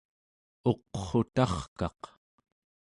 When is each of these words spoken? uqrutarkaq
uqrutarkaq 0.69 2.01